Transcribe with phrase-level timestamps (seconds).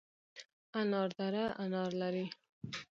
[0.81, 2.25] انار دره انار لري؟